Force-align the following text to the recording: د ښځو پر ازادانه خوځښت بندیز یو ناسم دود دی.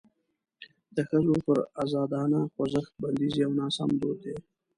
د 0.95 0.97
ښځو 1.09 1.35
پر 1.45 1.57
ازادانه 1.83 2.39
خوځښت 2.53 2.91
بندیز 3.01 3.33
یو 3.43 3.51
ناسم 3.59 3.89
دود 4.01 4.17
دی. 4.25 4.35